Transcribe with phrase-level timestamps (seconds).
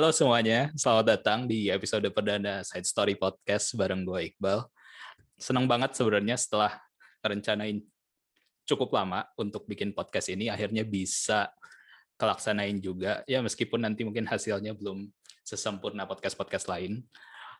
[0.00, 4.64] Halo semuanya, selamat datang di episode perdana Side Story Podcast bareng gue Iqbal.
[5.36, 6.72] Senang banget sebenarnya setelah
[7.20, 7.84] rencanain
[8.64, 11.52] cukup lama untuk bikin podcast ini, akhirnya bisa
[12.16, 13.20] kelaksanain juga.
[13.28, 15.04] Ya meskipun nanti mungkin hasilnya belum
[15.44, 17.04] sesempurna podcast-podcast lain.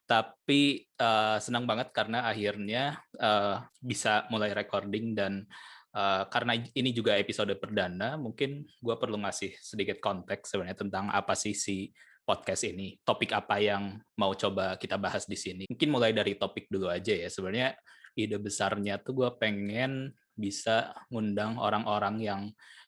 [0.09, 5.45] Tapi uh, senang banget karena akhirnya uh, bisa mulai recording dan
[5.91, 11.35] Uh, karena ini juga episode perdana, mungkin gue perlu ngasih sedikit konteks sebenarnya tentang apa
[11.35, 11.91] sih si
[12.31, 12.95] podcast ini.
[13.03, 15.67] Topik apa yang mau coba kita bahas di sini.
[15.67, 17.27] Mungkin mulai dari topik dulu aja ya.
[17.27, 17.75] Sebenarnya
[18.15, 22.41] ide besarnya tuh gue pengen bisa ngundang orang-orang yang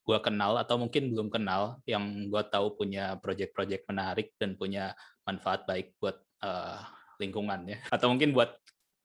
[0.07, 4.95] gue kenal atau mungkin belum kenal, yang gue tahu punya project-project menarik dan punya
[5.27, 6.79] manfaat baik buat uh,
[7.19, 7.79] lingkungan ya.
[7.95, 8.51] Atau mungkin buat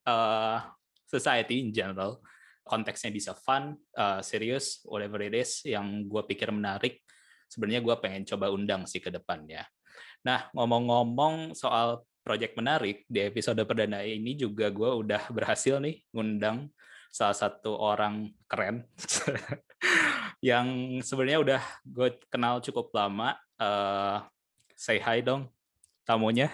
[0.06, 0.58] uh,
[1.06, 2.22] society in general
[2.68, 7.00] konteksnya bisa fun, uh, serius, whatever it is yang gue pikir menarik,
[7.48, 9.64] sebenarnya gue pengen coba undang sih ke depannya.
[10.26, 16.68] Nah, ngomong-ngomong soal project menarik, di episode perdana ini juga gue udah berhasil nih ngundang
[17.08, 18.84] salah satu orang keren
[20.44, 23.34] yang sebenarnya udah gue kenal cukup lama.
[23.58, 24.22] Uh,
[24.78, 25.50] say hi dong
[26.08, 26.48] tamunya.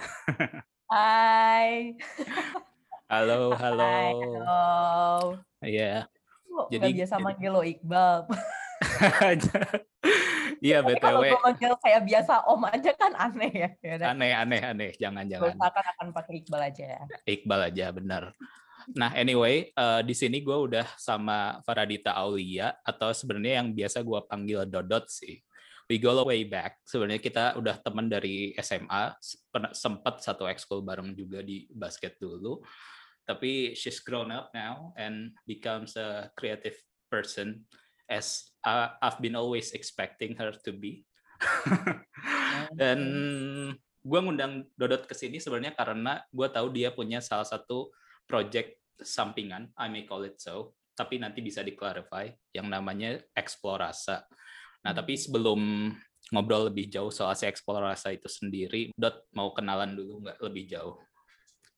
[0.90, 1.94] Hai.
[3.14, 3.84] Halo, halo.
[3.84, 4.64] Hai, halo.
[5.60, 6.08] Iya.
[6.08, 6.70] Yeah.
[6.72, 8.26] Jadi biasa manggil lo Iqbal.
[10.60, 11.00] Iya BTW.
[11.00, 13.68] Kalau gue manggil kayak biasa Om aja kan aneh ya.
[14.10, 14.90] Aneh, aneh, aneh.
[14.98, 15.54] Jangan, jangan.
[15.54, 17.02] Usahakan akan pakai Iqbal aja ya.
[17.24, 18.24] Iqbal aja, benar.
[18.92, 24.20] Nah, anyway, uh, di sini gue udah sama Faradita Aulia atau sebenarnya yang biasa gue
[24.28, 25.40] panggil Dodot sih.
[25.88, 26.80] We go way back.
[26.84, 29.16] Sebenarnya kita udah teman dari SMA,
[29.72, 32.64] sempat satu ekskul bareng juga di basket dulu
[33.24, 36.76] tapi she's grown up now and becomes a creative
[37.08, 37.64] person
[38.08, 41.04] as uh, I've been always expecting her to be.
[42.80, 43.00] Dan
[44.04, 47.92] gue ngundang Dodot ke sini sebenarnya karena gue tahu dia punya salah satu
[48.28, 54.24] project sampingan, I may call it so, tapi nanti bisa diklarify yang namanya Explorasa.
[54.84, 55.22] Nah, tapi hmm.
[55.24, 55.60] sebelum
[56.32, 60.96] ngobrol lebih jauh soal si Explorasa itu sendiri, Dot mau kenalan dulu nggak lebih jauh?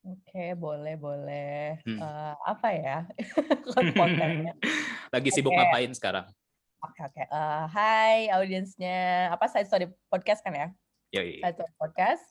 [0.06, 1.82] Oke, boleh boleh.
[1.82, 1.98] Hmm.
[1.98, 2.98] Uh, apa ya
[5.14, 5.58] Lagi sibuk okay.
[5.62, 6.26] ngapain sekarang?
[6.82, 7.24] Oke oke.
[7.30, 10.68] Uh, hai audiensnya, apa Side Story Podcast kan ya?
[11.14, 11.42] Yoi.
[11.42, 12.24] Side Story Podcast.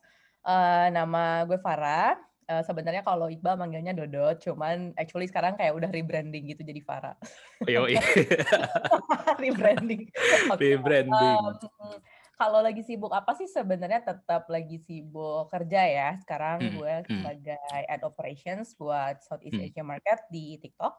[0.45, 2.19] Uh, nama gue Farah.
[2.45, 7.17] Uh, sebenarnya kalau Iqbal manggilnya Dodo, cuman actually sekarang kayak udah rebranding gitu jadi Farah.
[7.65, 7.97] Yoi.
[9.43, 10.05] rebranding.
[10.53, 10.77] Okay.
[10.77, 11.35] Rebranding.
[11.41, 11.97] Um,
[12.35, 16.09] kalau lagi sibuk apa sih sebenarnya tetap lagi sibuk kerja ya.
[16.21, 16.71] Sekarang hmm.
[16.77, 17.07] gue hmm.
[17.07, 19.65] sebagai ad operations buat Southeast hmm.
[19.71, 20.93] Asia Market di TikTok.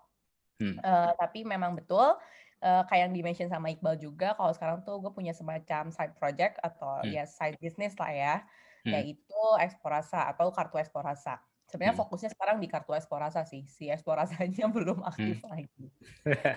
[0.56, 0.76] Hmm.
[0.80, 2.16] Uh, tapi memang betul
[2.62, 6.56] uh, kayak yang dimention sama Iqbal juga kalau sekarang tuh gue punya semacam side project
[6.64, 7.12] atau hmm.
[7.12, 8.34] ya side business lah ya.
[8.86, 8.92] Hmm.
[8.94, 11.42] Yaitu Explorasa atau kartu Explorasa.
[11.66, 12.02] Sebenarnya hmm.
[12.06, 13.66] fokusnya sekarang di kartu Explorasa sih.
[13.66, 15.50] Si Explorasanya belum aktif hmm.
[15.50, 15.84] lagi.
[16.30, 16.54] Oke,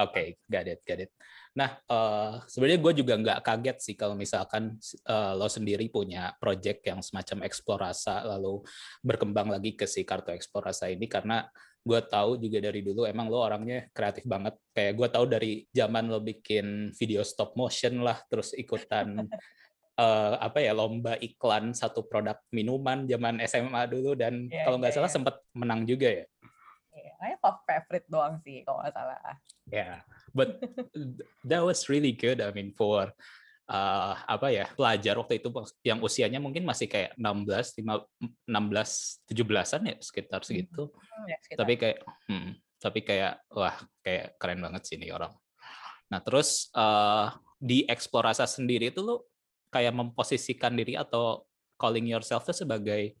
[0.00, 1.12] okay, got it, got it.
[1.52, 6.80] Nah, uh, sebenarnya gue juga nggak kaget sih kalau misalkan uh, lo sendiri punya project
[6.88, 8.64] yang semacam Explorasa lalu
[9.04, 11.44] berkembang lagi ke si kartu Explorasa ini karena
[11.84, 14.56] gue tahu juga dari dulu emang lo orangnya kreatif banget.
[14.72, 19.28] Kayak gue tahu dari zaman lo bikin video stop motion lah, terus ikutan
[20.00, 24.96] uh, apa ya lomba iklan satu produk minuman zaman SMA dulu dan yeah, kalau nggak
[24.96, 25.16] yeah, salah yeah.
[25.20, 26.26] sempat menang juga ya.
[26.96, 27.36] Yeah, I
[27.68, 29.20] favorite doang sih kalau nggak salah.
[29.68, 30.00] Yeah,
[30.32, 30.64] but
[31.52, 32.40] that was really good.
[32.40, 33.12] I mean for
[33.68, 35.48] uh, apa ya pelajar waktu itu
[35.84, 40.82] yang usianya mungkin masih kayak 16, 5, 16, 17-an ya sekitar hmm, segitu.
[40.92, 41.60] Hmm, ya, sekitar.
[41.64, 41.98] Tapi kayak
[42.28, 45.32] hmm, tapi kayak wah kayak keren banget sih ini orang.
[46.12, 49.28] Nah terus uh, di eksplorasi sendiri itu lo
[49.72, 51.48] kayak memposisikan diri atau
[51.80, 53.16] calling yourself tuh sebagai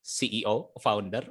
[0.00, 1.24] CEO, founder?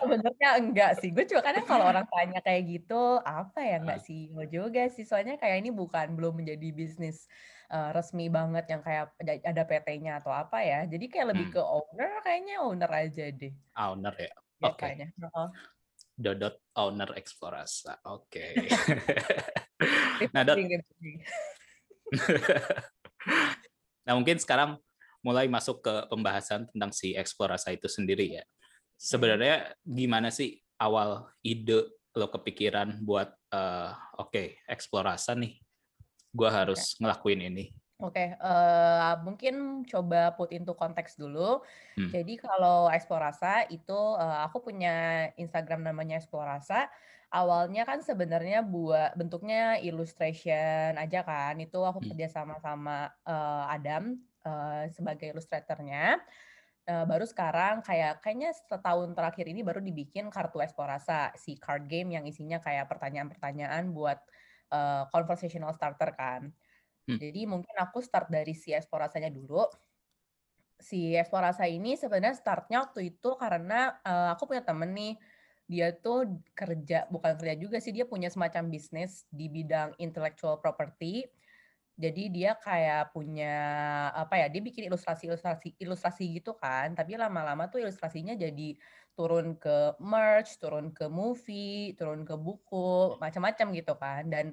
[0.00, 1.10] Sebenarnya enggak sih.
[1.10, 5.08] Gue juga kadang kalau orang tanya kayak gitu, apa ya enggak CEO juga sih.
[5.08, 7.26] Soalnya kayak ini bukan belum menjadi bisnis
[7.72, 10.84] uh, resmi banget yang kayak ada PT-nya atau apa ya.
[10.84, 11.54] Jadi kayak lebih hmm.
[11.56, 13.52] ke owner kayaknya owner aja deh.
[13.74, 14.32] Owner ya.
[14.64, 14.80] Oke.
[14.80, 15.12] Okay.
[15.20, 15.48] Uh-huh.
[16.16, 18.00] Dodot owner Explorasa.
[18.08, 18.56] Oke.
[18.56, 20.28] Okay.
[20.34, 20.56] nah, Dot.
[24.06, 24.80] nah mungkin sekarang
[25.26, 28.44] mulai masuk ke pembahasan tentang si eksplorasi itu sendiri ya.
[28.94, 33.90] Sebenarnya gimana sih awal ide lo kepikiran buat uh,
[34.22, 35.52] oke okay, eksplorasi nih,
[36.30, 37.02] gue harus okay.
[37.02, 37.64] ngelakuin ini.
[37.96, 41.64] Oke, okay, uh, eh, mungkin coba put into konteks dulu.
[41.96, 42.12] Hmm.
[42.12, 46.92] Jadi kalau Explorasa itu uh, aku punya Instagram namanya Explorasa
[47.32, 51.56] awalnya kan sebenarnya buat bentuknya illustration aja kan.
[51.56, 52.08] Itu aku hmm.
[52.12, 56.22] kerja sama sama uh, Adam uh, sebagai ilustratornya.
[56.86, 62.14] Uh, baru sekarang kayak kayaknya setahun terakhir ini baru dibikin kartu Explorasa si card game
[62.14, 64.22] yang isinya kayak pertanyaan-pertanyaan buat
[64.70, 66.54] uh, conversational starter kan.
[67.10, 67.18] Hmm.
[67.18, 69.66] Jadi mungkin aku start dari si Explorasanya dulu.
[70.78, 75.18] Si Explorasa ini sebenarnya startnya waktu itu karena uh, aku punya temen nih
[75.66, 81.26] dia tuh kerja bukan kerja juga sih dia punya semacam bisnis di bidang intellectual property
[81.96, 83.56] jadi dia kayak punya
[84.12, 88.76] apa ya dia bikin ilustrasi ilustrasi ilustrasi gitu kan tapi lama-lama tuh ilustrasinya jadi
[89.16, 94.28] turun ke merch turun ke movie turun ke buku macam-macam gitu kan.
[94.28, 94.52] Dan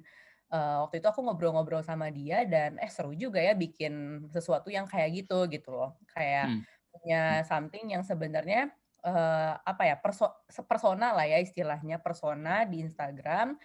[0.55, 4.87] uh, waktu itu aku ngobrol-ngobrol sama dia dan eh seru juga ya bikin sesuatu yang
[4.87, 5.99] kayak gitu gitu loh.
[6.15, 6.61] Kayak hmm.
[6.95, 8.71] punya something yang sebenarnya
[9.03, 10.31] uh, apa ya perso
[10.63, 13.59] persona lah ya istilahnya persona di Instagram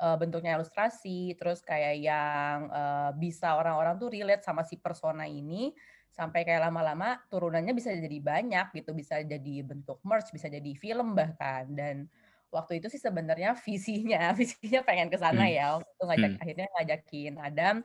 [0.00, 5.74] uh, bentuknya ilustrasi terus kayak yang uh, bisa orang-orang tuh relate sama si persona ini
[6.12, 11.16] sampai kayak lama-lama turunannya bisa jadi banyak gitu bisa jadi bentuk merch bisa jadi film
[11.16, 12.04] bahkan dan
[12.52, 15.56] waktu itu sih sebenarnya visinya visinya pengen ke sana hmm.
[15.56, 16.42] ya waktu itu ngajak hmm.
[16.44, 17.76] akhirnya ngajakin Adam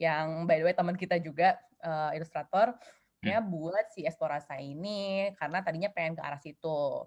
[0.00, 2.76] yang by the way teman kita juga uh, ilustrator
[3.20, 7.04] ya buat si Estorasa ini karena tadinya pengen ke arah situ.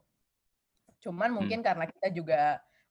[1.01, 1.35] Cuman hmm.
[1.35, 1.65] mungkin hmm.
[1.65, 2.41] karena kita juga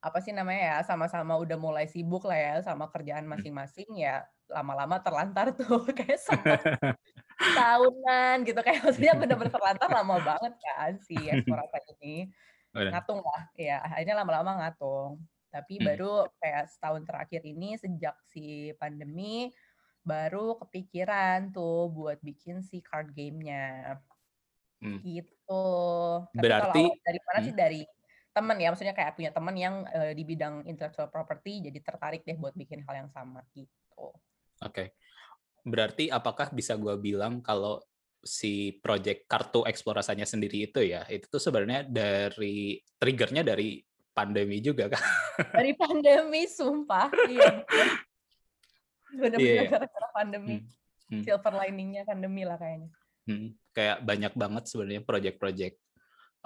[0.02, 3.38] apa sih namanya ya sama-sama udah mulai sibuk lah ya sama kerjaan hmm.
[3.38, 6.58] masing-masing ya lama-lama terlantar tuh kayak sempat
[7.38, 12.26] tahunan gitu kayak maksudnya bener-bener terlantar lama banget kan si Estorasa ini
[12.74, 15.22] ngatung lah ya akhirnya lama-lama ngatung
[15.54, 15.84] tapi hmm.
[15.86, 16.12] baru
[16.42, 19.54] kayak setahun terakhir ini sejak si pandemi
[20.02, 24.02] baru kepikiran tuh buat bikin si card gamenya
[24.82, 24.98] hmm.
[25.06, 25.64] gitu
[26.34, 27.46] Tapi berarti kalau dari mana hmm.
[27.46, 27.80] sih dari
[28.32, 32.36] temen ya maksudnya kayak punya temen yang uh, di bidang intellectual property jadi tertarik deh
[32.40, 33.68] buat bikin hal yang sama gitu
[34.00, 34.16] oke
[34.60, 34.96] okay.
[35.62, 37.78] berarti apakah bisa gue bilang kalau
[38.22, 43.82] si project kartu eksplorasinya sendiri itu ya itu tuh sebenarnya dari triggernya dari
[44.14, 45.02] pandemi juga kan
[45.52, 47.66] dari pandemi sumpah iya
[49.12, 49.64] benar-benar yeah.
[49.66, 49.70] Iya.
[49.72, 50.68] gara-gara pandemi hmm.
[51.12, 51.22] Hmm.
[51.26, 52.88] silver liningnya pandemi lah kayaknya
[53.28, 53.48] hmm.
[53.74, 55.76] kayak banyak banget sebenarnya project-project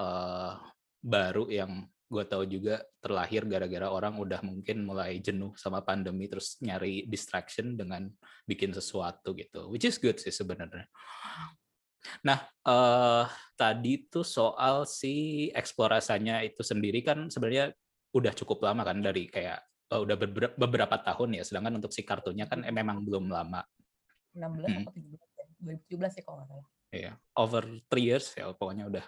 [0.01, 0.59] uh,
[1.07, 6.59] baru yang gue tahu juga terlahir gara-gara orang udah mungkin mulai jenuh sama pandemi terus
[6.63, 8.07] nyari distraction dengan
[8.47, 10.87] bikin sesuatu gitu which is good sih sebenarnya
[12.23, 13.27] nah uh,
[13.59, 17.75] tadi tuh soal si eksplorasinya itu sendiri kan sebenarnya
[18.15, 22.03] udah cukup lama kan dari kayak uh, udah beberapa, beberapa tahun ya, sedangkan untuk si
[22.03, 23.63] kartunya kan eh, memang belum lama.
[24.37, 24.83] 16 hmm.
[24.85, 25.45] atau 17 ya?
[25.65, 26.67] 2017 ya kalau nggak salah.
[26.95, 29.05] Iya, over three years ya pokoknya udah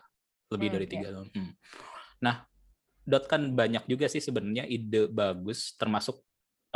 [0.53, 1.15] lebih hmm, dari tiga yeah.
[1.15, 1.29] tahun.
[1.33, 1.48] Hmm.
[2.25, 2.45] Nah,
[3.09, 6.21] Dot kan banyak juga sih sebenarnya ide bagus, termasuk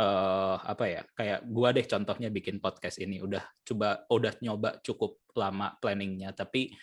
[0.01, 5.21] uh, apa ya kayak gua deh contohnya bikin podcast ini udah coba udah nyoba cukup
[5.37, 6.73] lama planningnya tapi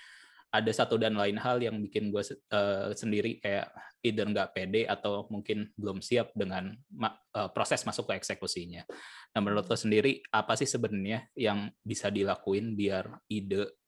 [0.51, 3.71] ada satu dan lain hal yang bikin gue uh, sendiri kayak
[4.03, 8.83] either nggak pede atau mungkin belum siap dengan ma uh, proses masuk ke eksekusinya.
[9.31, 13.79] Nah menurut lo sendiri apa sih sebenarnya yang bisa dilakuin biar ide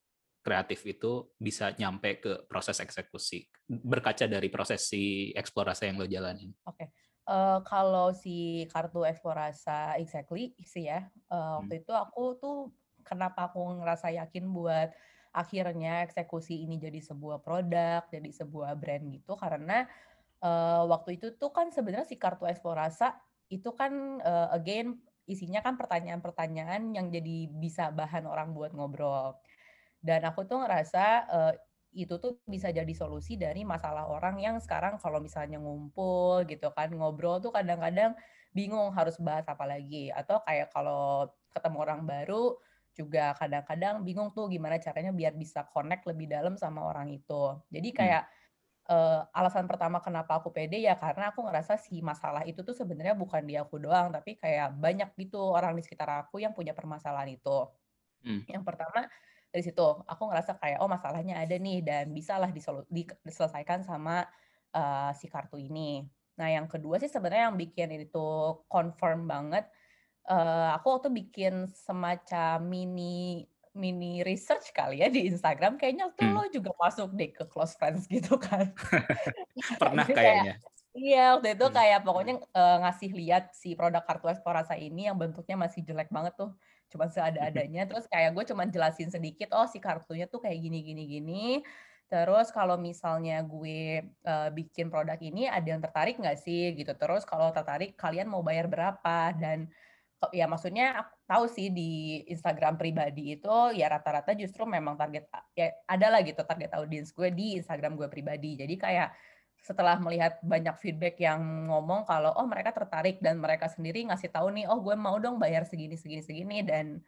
[0.43, 6.51] kreatif itu bisa nyampe ke proses eksekusi berkaca dari proses si eksplorasi yang lo jalanin.
[6.67, 6.87] Oke, okay.
[7.31, 11.83] uh, eh, kalau si kartu eksplorasi exactly sih ya uh, waktu hmm.
[11.87, 12.57] itu aku tuh
[13.07, 14.91] kenapa aku ngerasa yakin buat
[15.33, 19.89] akhirnya eksekusi ini jadi sebuah produk, jadi sebuah brand gitu karena
[20.45, 23.17] uh, waktu itu tuh kan sebenarnya si kartu Explorasa
[23.49, 29.39] itu kan uh, again isinya kan pertanyaan-pertanyaan yang jadi bisa bahan orang buat ngobrol.
[30.03, 31.53] Dan aku tuh ngerasa uh,
[31.93, 36.89] itu tuh bisa jadi solusi dari masalah orang yang sekarang kalau misalnya ngumpul gitu kan
[36.91, 38.17] ngobrol tuh kadang-kadang
[38.51, 42.57] bingung harus bahas apa lagi atau kayak kalau ketemu orang baru
[42.93, 47.57] juga kadang-kadang bingung tuh gimana caranya biar bisa connect lebih dalam sama orang itu.
[47.73, 47.97] Jadi hmm.
[47.97, 48.93] kayak hmm.
[48.93, 53.17] uh, alasan pertama kenapa aku pede ya karena aku ngerasa si masalah itu tuh sebenarnya
[53.17, 57.33] bukan di aku doang, tapi kayak banyak gitu orang di sekitar aku yang punya permasalahan
[57.33, 57.65] itu.
[58.21, 58.45] Hmm.
[58.45, 59.09] Yang pertama
[59.53, 62.49] dari situ aku ngerasa kayak oh masalahnya ada nih dan bisalah
[63.21, 64.25] diselesaikan sama
[64.73, 66.01] uh, si kartu ini.
[66.41, 69.69] Nah yang kedua sih sebenarnya yang bikin itu confirm banget
[70.29, 76.35] uh, aku waktu bikin semacam mini mini research kali ya di Instagram kayaknya tuh hmm.
[76.37, 78.69] lo juga masuk deh ke close friends gitu kan
[79.81, 80.61] pernah kayaknya
[80.93, 81.73] iya waktu itu hmm.
[81.73, 86.37] kayak pokoknya uh, ngasih lihat si produk kartu Esporasa ini yang bentuknya masih jelek banget
[86.37, 86.53] tuh
[86.93, 87.89] cuma seada-adanya.
[87.89, 91.45] Terus kayak gue cuma jelasin sedikit oh si kartunya tuh kayak gini gini gini.
[92.05, 96.77] Terus kalau misalnya gue uh, bikin produk ini ada yang tertarik nggak sih?
[96.77, 96.93] Gitu.
[96.93, 99.33] Terus kalau tertarik kalian mau bayar berapa?
[99.33, 99.65] Dan
[100.31, 106.23] ya maksudnya tahu sih di Instagram pribadi itu ya rata-rata justru memang target ya adalah
[106.23, 108.55] gitu target audiens gue di Instagram gue pribadi.
[108.55, 109.09] Jadi kayak
[109.63, 114.51] setelah melihat banyak feedback yang ngomong kalau oh mereka tertarik dan mereka sendiri ngasih tahu
[114.51, 116.99] nih oh gue mau dong bayar segini segini segini dan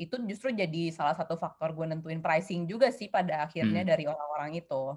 [0.00, 3.90] itu justru jadi salah satu faktor gue nentuin pricing juga sih pada akhirnya hmm.
[3.90, 4.96] dari orang-orang itu.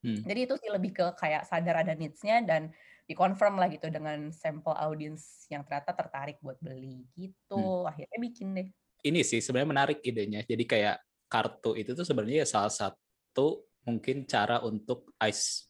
[0.00, 0.24] Hmm.
[0.24, 2.72] Jadi itu sih lebih ke kayak sadar ada needs-nya dan
[3.04, 7.84] dikonfirm lah gitu dengan sampel audiens yang ternyata tertarik buat beli gitu.
[7.84, 7.90] Hmm.
[7.92, 8.68] Akhirnya bikin deh.
[9.04, 10.40] Ini sih sebenarnya menarik idenya.
[10.40, 10.96] Jadi kayak
[11.28, 15.68] kartu itu tuh sebenarnya salah satu mungkin cara untuk ice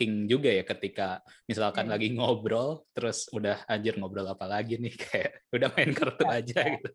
[0.00, 1.92] breaking juga ya ketika misalkan hmm.
[1.92, 6.60] lagi ngobrol terus udah anjir ngobrol apa lagi nih kayak udah main kartu iya, aja
[6.64, 6.72] iya.
[6.80, 6.90] gitu.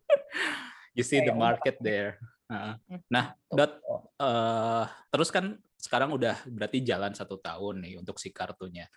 [0.96, 2.18] You see the market there.
[3.12, 3.84] Nah, Dot,
[4.16, 8.88] uh, terus kan sekarang udah berarti jalan satu tahun nih untuk si kartunya.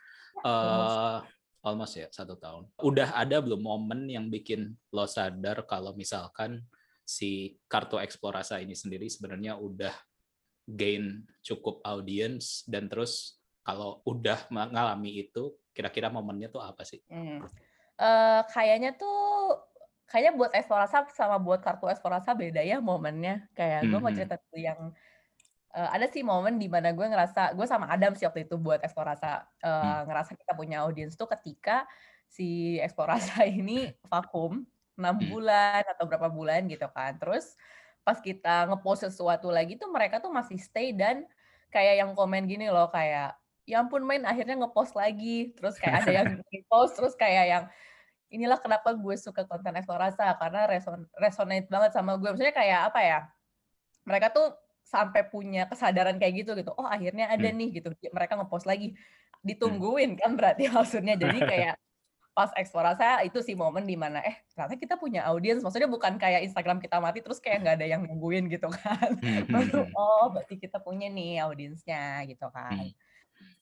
[0.41, 1.19] Uh,
[1.61, 2.71] almost ya satu tahun.
[2.79, 6.63] Udah ada belum momen yang bikin lo sadar kalau misalkan
[7.03, 9.91] si kartu eksplorasi ini sendiri sebenarnya udah
[10.63, 13.38] gain cukup audience dan terus
[13.69, 17.05] kalau udah mengalami itu kira-kira momennya tuh apa sih?
[17.05, 17.45] Hmm.
[17.99, 19.61] Uh, kayaknya tuh
[20.09, 23.45] kayaknya buat eksplorasi sama buat kartu eksplorasi beda ya momennya.
[23.53, 24.17] Kayak gue mau hmm, hmm.
[24.17, 24.79] cerita tuh yang
[25.77, 28.81] uh, ada sih momen di mana gue ngerasa gue sama Adam sih waktu itu buat
[28.81, 30.01] eksplorasi uh, hmm.
[30.09, 31.85] ngerasa kita punya audiens tuh ketika
[32.25, 34.65] si eksplorasi ini vakum
[34.99, 37.15] enam bulan atau berapa bulan gitu kan.
[37.21, 37.53] Terus
[38.01, 41.29] pas kita ngepost sesuatu lagi tuh mereka tuh masih stay dan
[41.69, 43.37] kayak yang komen gini loh kayak
[43.69, 47.63] ya ampun main akhirnya ngepost lagi terus kayak ada yang ngepost terus kayak yang
[48.29, 52.29] inilah kenapa gue suka konten eksplorasi karena reson resonate banget sama gue.
[52.29, 53.19] Maksudnya kayak apa ya?
[54.05, 54.53] Mereka tuh
[54.85, 56.71] sampai punya kesadaran kayak gitu gitu.
[56.77, 57.57] Oh, akhirnya ada hmm.
[57.57, 57.89] nih gitu.
[58.13, 58.93] Mereka ngepost lagi.
[59.41, 61.17] Ditungguin kan berarti maksudnya.
[61.17, 61.75] Jadi kayak
[62.37, 66.47] pas eksplorasi itu sih momen di mana eh ternyata kita punya audiens maksudnya bukan kayak
[66.47, 70.31] Instagram kita mati terus kayak nggak ada yang nungguin gitu kan hmm, hmm, baru oh
[70.31, 72.95] berarti kita punya nih audiensnya gitu kan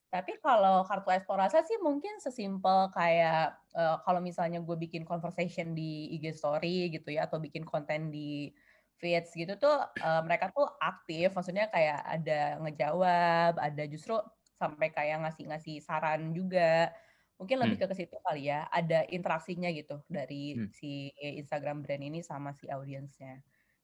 [0.07, 6.15] tapi kalau kartu eksplorasi sih mungkin sesimpel kayak uh, kalau misalnya gue bikin conversation di
[6.15, 8.55] IG story gitu ya atau bikin konten di
[8.97, 14.17] feeds gitu tuh uh, mereka tuh aktif, maksudnya kayak ada ngejawab, ada justru
[14.57, 16.89] sampai kayak ngasih-ngasih saran juga.
[17.37, 17.89] Mungkin lebih hmm.
[17.93, 20.73] ke situ kali ya, ada interaksinya gitu dari hmm.
[20.73, 23.37] si Instagram brand ini sama si audiensnya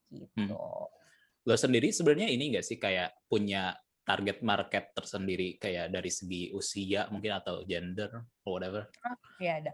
[0.09, 0.57] gitu.
[0.57, 0.89] Hmm.
[1.45, 7.07] Lo sendiri sebenarnya ini enggak sih kayak punya target market tersendiri kayak dari segi usia
[7.07, 8.11] mungkin atau gender
[8.43, 8.83] or whatever?
[9.07, 9.71] Oh, iya ada.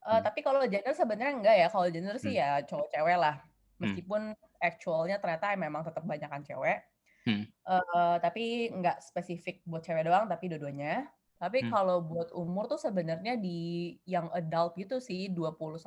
[0.00, 0.22] Uh, hmm.
[0.24, 1.66] Tapi kalau gender sebenarnya enggak ya.
[1.68, 2.40] Kalau gender sih hmm.
[2.40, 3.36] ya cowok cewek lah.
[3.36, 3.80] Hmm.
[3.84, 4.64] Meskipun hmm.
[4.64, 6.80] actualnya ternyata memang tetap banyakan cewek.
[7.28, 7.44] Hmm.
[7.68, 11.04] Uh, tapi enggak spesifik buat cewek doang, tapi dua-duanya.
[11.36, 11.70] Tapi hmm.
[11.70, 15.78] kalau buat umur tuh sebenarnya di yang adult gitu sih 21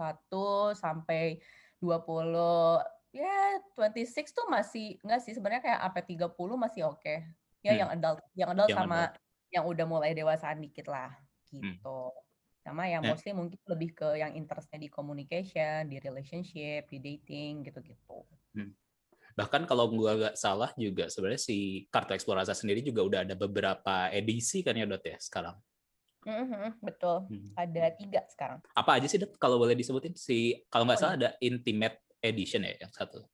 [0.77, 1.41] sampai
[1.81, 1.91] 20
[3.11, 6.29] ya 26 tuh masih enggak sih sebenarnya kayak sampai 30
[6.61, 7.01] masih oke.
[7.01, 7.80] Okay ya hmm.
[7.82, 9.13] yang adult yang adult yang sama adult.
[9.53, 11.13] yang udah mulai dewasaan dikit lah
[11.53, 11.62] hmm.
[11.62, 12.22] gitu hmm.
[12.62, 13.12] sama yang yeah.
[13.13, 18.25] mostly mungkin lebih ke yang interestnya di communication di relationship di dating gitu-gitu
[18.58, 18.74] hmm.
[19.38, 24.10] bahkan kalau gua nggak salah juga sebenarnya si kartu eksplorasi sendiri juga udah ada beberapa
[24.10, 25.56] edisi kan ya dot ya sekarang
[26.22, 27.25] Mm-hmm, betul.
[27.25, 27.50] Hmm.
[27.58, 28.62] Ada tiga sekarang.
[28.77, 30.13] Apa aja sih, Dot, kalau boleh disebutin?
[30.13, 31.22] Si kalau nggak oh, salah iya.
[31.25, 33.25] ada Intimate Edition ya yang satu.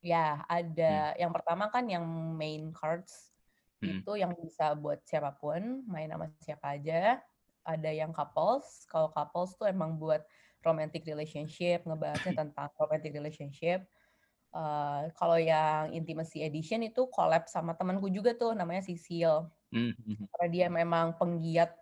[0.00, 1.12] Ya, ada.
[1.12, 1.28] Hmm.
[1.28, 3.32] Yang pertama kan yang main cards
[3.82, 4.00] Hmm.
[4.00, 7.18] Itu yang bisa buat siapa pun, main sama siapa aja.
[7.66, 10.22] Ada yang couples, kalau couples tuh emang buat
[10.62, 13.82] romantic relationship, ngebahasnya tentang romantic relationship.
[14.52, 19.50] Uh, kalau yang intimacy edition itu collab sama temanku juga tuh namanya Sisil.
[19.74, 21.74] Hmm, hmm, Karena dia memang penggiat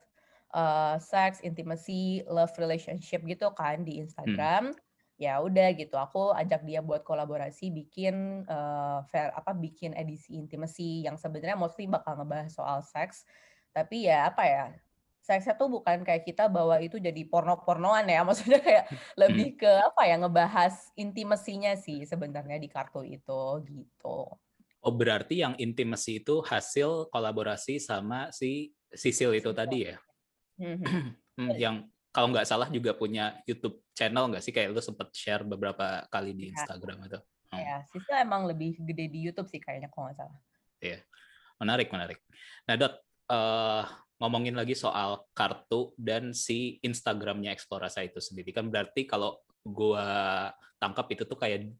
[0.56, 4.72] uh, sex, intimacy, love relationship gitu kan di Instagram.
[4.72, 4.88] Hmm
[5.20, 11.04] ya udah gitu aku ajak dia buat kolaborasi bikin uh, fair apa bikin edisi intimacy
[11.04, 13.28] yang sebenarnya mostly bakal ngebahas soal seks
[13.76, 14.64] tapi ya apa ya
[15.20, 18.88] seksnya tuh bukan kayak kita bawa itu jadi porno-pornoan ya maksudnya kayak
[19.20, 24.18] lebih ke apa ya ngebahas intimasinya sih sebenarnya di kartu itu gitu.
[24.80, 30.00] Oh berarti yang intimasi itu hasil kolaborasi sama si Sisil itu tadi ya?
[30.56, 31.52] Mm-hmm.
[31.62, 36.06] yang kalau nggak salah juga punya YouTube channel nggak sih kayak lu sempet share beberapa
[36.10, 36.58] kali di iya.
[36.58, 37.18] Instagram itu.
[37.50, 37.58] Hmm.
[37.58, 40.38] Ya, Sisil emang lebih gede di YouTube sih kayaknya kalau nggak salah.
[40.82, 40.98] Iya,
[41.62, 42.18] menarik menarik.
[42.66, 42.94] Nah Dot,
[43.30, 43.84] uh,
[44.18, 50.50] ngomongin lagi soal kartu dan si Instagramnya Explorasa itu sendiri kan berarti kalau gua
[50.82, 51.70] tangkap itu tuh kayak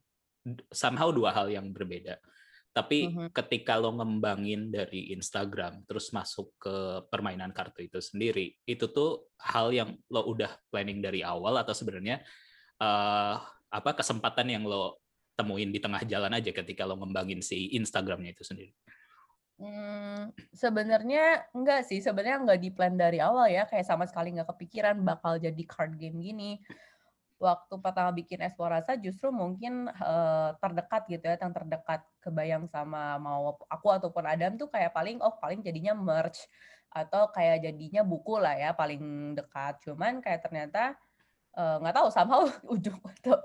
[0.70, 2.18] somehow dua hal yang berbeda.
[2.70, 3.28] Tapi mm-hmm.
[3.34, 9.74] ketika lo ngembangin dari Instagram terus masuk ke permainan kartu itu sendiri, itu tuh hal
[9.74, 12.22] yang lo udah planning dari awal atau sebenarnya
[12.78, 15.02] uh, apa kesempatan yang lo
[15.34, 18.70] temuin di tengah jalan aja ketika lo ngembangin si Instagramnya itu sendiri?
[19.60, 24.56] Hmm, sebenarnya enggak sih, sebenarnya enggak di plan dari awal ya, kayak sama sekali nggak
[24.56, 26.56] kepikiran bakal jadi card game gini.
[27.40, 33.56] Waktu pertama bikin Esplorasa justru mungkin uh, terdekat gitu ya, yang terdekat kebayang sama mau
[33.64, 36.44] aku ataupun Adam tuh kayak paling oh paling jadinya merch
[36.92, 39.80] atau kayak jadinya buku lah ya paling dekat.
[39.88, 41.00] Cuman kayak ternyata
[41.50, 42.94] Eh, nggak uh, tahu somehow ujung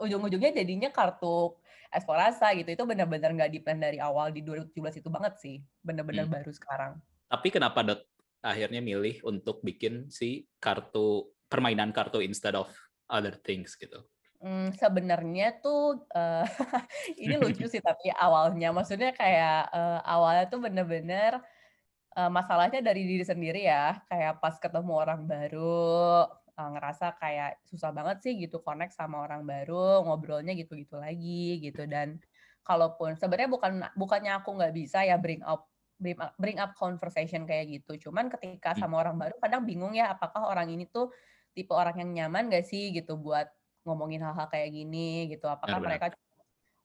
[0.06, 1.58] ujung-ujungnya jadinya kartu
[1.90, 6.30] Esplorasa gitu itu benar-benar nggak di plan dari awal di 2017 itu banget sih benar-benar
[6.30, 6.36] hmm.
[6.38, 6.94] baru sekarang
[7.25, 8.06] tapi kenapa dot
[8.46, 12.70] akhirnya milih untuk bikin si kartu permainan kartu instead of
[13.10, 14.02] other things gitu
[14.46, 16.46] Hmm, sebenarnya tuh uh,
[17.22, 21.42] ini lucu sih tapi awalnya maksudnya kayak uh, awalnya tuh bener-bener
[22.14, 27.90] uh, masalahnya dari diri sendiri ya kayak pas ketemu orang baru uh, ngerasa kayak susah
[27.90, 32.22] banget sih gitu connect sama orang baru, ngobrolnya gitu-gitu lagi gitu dan
[32.62, 37.50] kalaupun sebenarnya bukan bukannya aku nggak bisa ya bring up bring up, bring up conversation
[37.50, 38.10] kayak gitu.
[38.10, 38.80] Cuman ketika hmm.
[38.84, 41.10] sama orang baru kadang bingung ya apakah orang ini tuh
[41.56, 43.48] tipe orang yang nyaman gak sih gitu buat
[43.88, 45.48] ngomongin hal-hal kayak gini gitu.
[45.48, 45.88] Apakah Benar.
[45.88, 46.06] mereka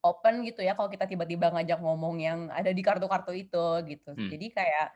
[0.00, 4.10] open gitu ya kalau kita tiba-tiba ngajak ngomong yang ada di kartu-kartu itu gitu.
[4.16, 4.30] Hmm.
[4.32, 4.88] Jadi kayak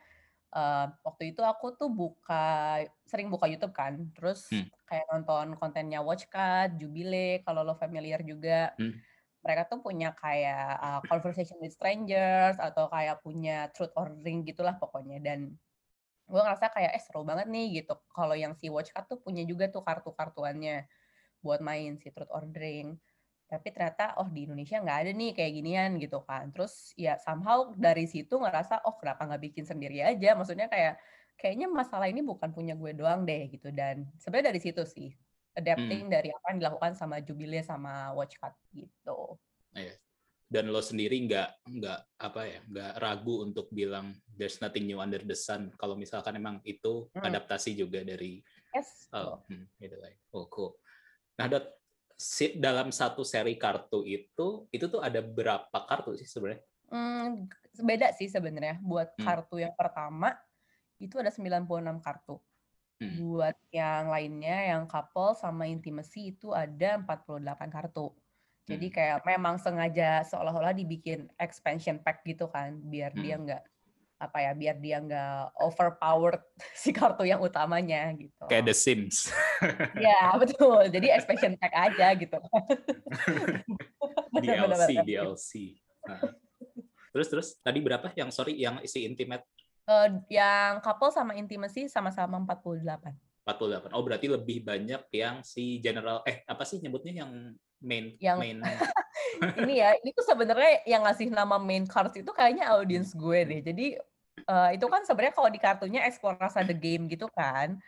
[0.56, 4.68] uh, waktu itu aku tuh buka sering buka YouTube kan, terus hmm.
[4.88, 8.72] kayak nonton kontennya Watchcat, Jubile, kalau lo familiar juga.
[8.80, 8.96] Hmm.
[9.44, 14.80] Mereka tuh punya kayak uh, conversation with strangers atau kayak punya truth or ring gitulah
[14.80, 15.52] pokoknya dan
[16.24, 17.94] gue ngerasa kayak eh seru banget nih gitu.
[18.12, 20.88] Kalau yang si Watchcat tuh punya juga tuh kartu-kartuannya
[21.44, 22.96] buat main si truth or ring
[23.44, 27.70] tapi ternyata oh di Indonesia nggak ada nih kayak ginian gitu kan terus ya somehow
[27.76, 30.96] dari situ ngerasa oh kenapa nggak bikin sendiri aja maksudnya kayak
[31.36, 35.12] kayaknya masalah ini bukan punya gue doang deh gitu dan sebenarnya dari situ sih
[35.54, 36.12] adapting hmm.
[36.12, 39.38] dari apa yang dilakukan sama Jubilee sama Watchcut gitu.
[40.54, 45.18] Dan lo sendiri nggak nggak apa ya nggak ragu untuk bilang there's nothing new under
[45.18, 47.26] the sun kalau misalkan emang itu hmm.
[47.26, 48.38] adaptasi juga dari
[48.70, 49.10] yes.
[49.10, 49.98] Oh, hmm, gitu
[50.30, 50.78] oh cool.
[51.34, 51.66] Nah, Dot,
[52.58, 56.62] dalam satu seri kartu itu itu tuh ada berapa kartu sih sebenarnya?
[56.94, 57.50] Hmm,
[57.82, 58.78] beda sih sebenarnya.
[58.78, 59.24] Buat hmm.
[59.26, 60.38] kartu yang pertama
[61.02, 61.66] itu ada 96
[61.98, 62.38] kartu.
[63.02, 63.14] Hmm.
[63.18, 67.42] Buat yang lainnya yang couple sama intimacy itu ada 48
[67.74, 68.14] kartu.
[68.64, 68.94] Jadi hmm.
[68.96, 73.20] kayak memang sengaja seolah-olah dibikin expansion pack gitu kan biar hmm.
[73.20, 73.62] dia nggak
[74.14, 76.40] apa ya biar dia nggak overpowered
[76.80, 78.44] si kartu yang utamanya gitu.
[78.48, 79.28] Kayak The Sims.
[80.00, 80.88] ya betul.
[80.88, 82.38] Jadi expansion pack aja gitu.
[84.32, 85.52] DLC DLC.
[86.08, 86.20] Nah.
[87.14, 89.46] Terus terus tadi berapa yang sorry yang isi intimate?
[89.84, 93.12] Uh, yang couple sama intimacy sama-sama 48.
[93.44, 93.92] 48.
[93.92, 97.52] Oh berarti lebih banyak yang si general eh apa sih nyebutnya yang
[97.84, 98.58] main yang main
[99.60, 103.60] ini ya ini tuh sebenarnya yang ngasih nama main cards itu kayaknya audience gue deh.
[103.64, 103.86] Jadi
[104.48, 107.78] uh, itu kan sebenarnya kalau di kartunya eksplorasi the game gitu kan.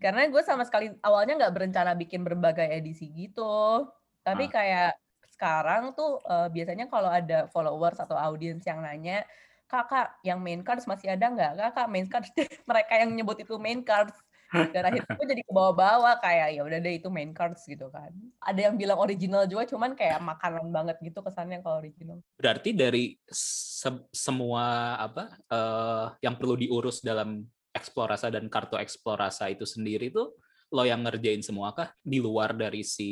[0.00, 3.86] Karena gue sama sekali awalnya nggak berencana bikin berbagai edisi gitu.
[4.24, 4.50] Tapi ah.
[4.50, 4.92] kayak
[5.36, 9.24] sekarang tuh uh, biasanya kalau ada followers atau audience yang nanya
[9.70, 11.52] kakak yang main cards masih ada nggak?
[11.56, 12.30] Kakak main cards.
[12.70, 14.16] Mereka yang nyebut itu main cards
[14.50, 18.10] dan akhirnya gue jadi ke bawah-bawah kayak ya udah deh itu main cards gitu kan.
[18.42, 22.18] Ada yang bilang original juga cuman kayak makanan banget gitu kesannya kalau original.
[22.34, 29.62] Berarti dari se semua apa uh, yang perlu diurus dalam eksplorasa dan kartu eksplorasa itu
[29.62, 30.34] sendiri tuh
[30.70, 31.94] lo yang ngerjain semua kah?
[32.02, 33.10] Di luar dari si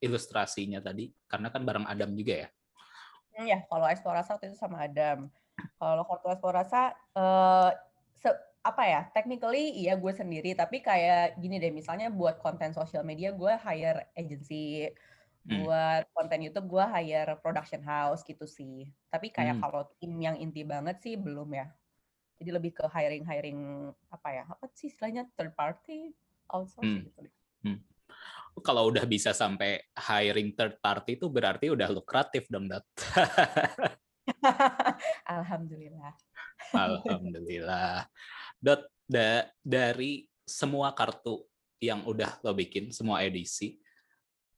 [0.00, 1.08] ilustrasinya tadi?
[1.24, 2.48] Karena kan bareng Adam juga ya?
[3.36, 5.32] Hmm, ya kalau eksplorasa itu sama Adam.
[5.80, 7.72] Kalau kartu eksplorasa uh,
[8.66, 13.30] apa ya technically iya gue sendiri tapi kayak gini deh misalnya buat konten sosial media
[13.30, 14.90] gue hire agency
[15.46, 15.62] hmm.
[15.62, 19.62] buat konten YouTube gue hire production house gitu sih tapi kayak hmm.
[19.62, 21.70] kalau tim yang inti banget sih belum ya
[22.36, 23.60] jadi lebih ke hiring hiring
[24.12, 26.12] apa ya apa sih istilahnya third party
[26.50, 27.06] outsourcing hmm.
[27.10, 27.34] gitu deh.
[27.64, 27.78] Hmm.
[28.64, 32.84] Kalau udah bisa sampai hiring third party itu berarti udah lukratif dong, Dat.
[35.36, 36.16] Alhamdulillah.
[36.72, 38.08] Alhamdulillah.
[38.60, 41.46] Dot da, dari semua kartu
[41.82, 43.76] yang udah lo bikin, semua edisi,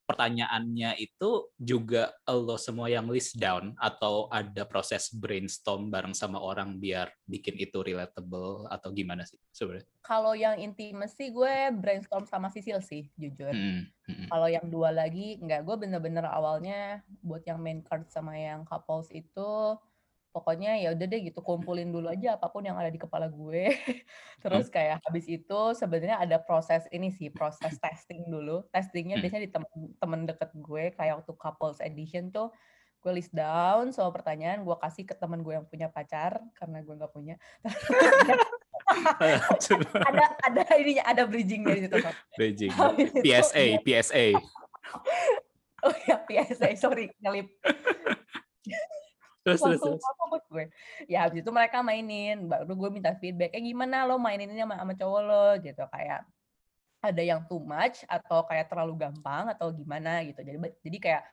[0.09, 6.81] pertanyaannya itu juga lo semua yang list down atau ada proses brainstorm bareng sama orang
[6.81, 9.85] biar bikin itu relatable atau gimana sih sebenarnya?
[10.01, 13.53] Kalau yang intimacy gue brainstorm sama Sisil sih jujur.
[13.53, 14.33] Hmm, hmm.
[14.33, 19.13] Kalau yang dua lagi nggak gue bener-bener awalnya buat yang main card sama yang couples
[19.13, 19.77] itu
[20.31, 23.73] pokoknya ya udah deh gitu kumpulin dulu aja apa pun yang ada di kepala gue.
[24.45, 28.65] Terus kayak habis itu sebenarnya ada proses ini sih proses testing dulu.
[28.71, 32.53] Testingnya biasanya di temen, temen deket gue kayak waktu couples edition tuh
[32.99, 36.95] gue list down soal pertanyaan gue kasih ke temen gue yang punya pacar karena gue
[36.95, 37.37] nggak punya.
[40.09, 42.01] Ada ada ininya ada bridging dari situ
[42.41, 42.73] bridging.
[43.21, 44.33] PSA PSA
[45.85, 47.49] oh ya PSA sorry ngelip
[49.57, 50.03] terus terus, terus.
[50.53, 50.65] gue.
[51.09, 54.77] Ya habis itu mereka mainin baru gue minta feedback eh gimana lo mainin ini sama,
[54.77, 55.47] sama cowok lo?
[55.65, 56.21] Gitu kayak
[56.99, 60.21] ada yang too much atau kayak terlalu gampang atau gimana?
[60.25, 60.41] Gitu.
[60.45, 61.25] Jadi jadi kayak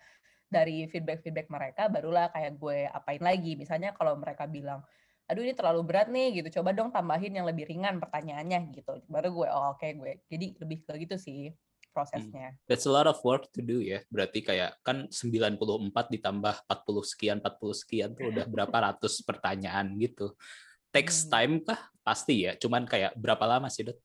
[0.47, 3.60] dari feedback feedback mereka barulah kayak gue apain lagi.
[3.60, 4.82] Misalnya kalau mereka bilang
[5.25, 9.01] aduh ini terlalu berat nih gitu coba dong tambahin yang lebih ringan pertanyaannya gitu.
[9.12, 10.21] Baru gue oh oke okay, gue.
[10.32, 11.51] Jadi lebih ke gitu sih
[11.96, 12.52] prosesnya.
[12.52, 12.60] Hmm.
[12.68, 14.04] That's a lot of work to do ya.
[14.12, 20.36] Berarti kayak kan 94 ditambah 40 sekian, 40 sekian tuh udah berapa ratus pertanyaan gitu.
[20.92, 21.32] Takes hmm.
[21.32, 21.80] time kah?
[22.04, 22.60] Pasti ya.
[22.60, 23.96] Cuman kayak berapa lama sih, Dot?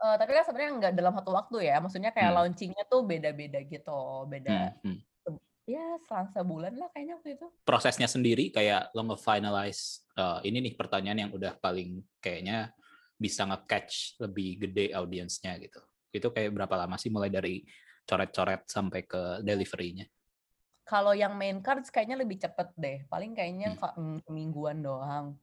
[0.00, 1.80] Uh, tapi kan sebenarnya nggak dalam satu waktu ya.
[1.80, 2.36] Maksudnya kayak hmm.
[2.36, 4.28] launchingnya tuh beda-beda gitu.
[4.28, 4.76] Beda.
[4.84, 5.00] Hmm.
[5.00, 5.00] Hmm.
[5.64, 7.46] Ya, selang sebulan lah kayaknya waktu itu.
[7.64, 12.74] Prosesnya sendiri kayak lo nge-finalize uh, ini nih pertanyaan yang udah paling kayaknya
[13.20, 15.78] bisa nge-catch lebih gede audiensnya gitu.
[16.10, 17.62] Itu kayak berapa lama sih mulai dari
[18.04, 20.06] coret-coret sampai ke delivery-nya?
[20.82, 22.98] Kalau yang main cards kayaknya lebih cepet deh.
[23.06, 24.26] Paling kayaknya hmm.
[24.26, 25.38] mingguan doang.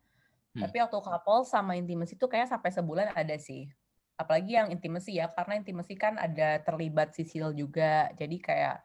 [0.52, 0.62] Hmm.
[0.68, 3.72] Tapi waktu couple sama intimacy itu kayak sampai sebulan ada sih.
[4.20, 8.12] Apalagi yang intimacy ya, karena intimacy kan ada terlibat sisil juga.
[8.18, 8.84] Jadi kayak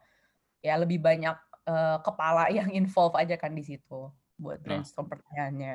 [0.63, 1.35] ya lebih banyak
[1.67, 4.07] uh, kepala yang involve aja kan di situ
[4.39, 4.79] buat nah.
[4.79, 5.11] brainstorm nah.
[5.19, 5.73] pertanyaannya.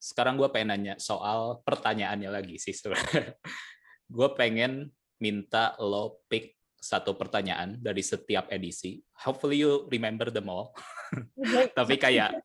[0.00, 3.36] Sekarang gue pengen nanya soal pertanyaannya lagi sih sebenarnya.
[4.16, 4.92] gue pengen
[5.24, 9.00] minta lo pick satu pertanyaan dari setiap edisi.
[9.24, 10.76] Hopefully you remember them all.
[11.78, 12.44] tapi kayak,